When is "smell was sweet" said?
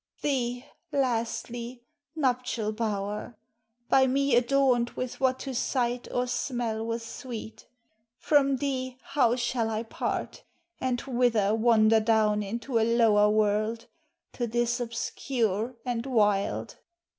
6.25-7.67